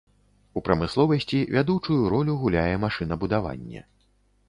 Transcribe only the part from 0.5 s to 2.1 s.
У прамысловасці вядучую